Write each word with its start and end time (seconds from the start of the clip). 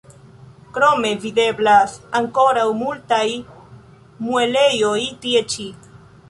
Krome 0.77 1.09
videblas 1.25 1.93
ankoraŭ 2.21 2.65
multaj 2.79 3.21
muelejoj 4.31 4.97
tie 5.27 5.45
ĉi. 5.55 5.69